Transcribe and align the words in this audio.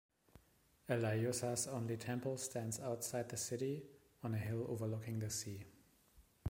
Elaiussa's 0.89 1.67
only 1.67 1.95
temple 1.95 2.35
stands 2.35 2.79
outside 2.79 3.29
the 3.29 3.37
city 3.37 3.83
on 4.23 4.33
a 4.33 4.37
hill 4.39 4.65
overlooking 4.67 5.19
the 5.19 5.29
sea. 5.29 5.63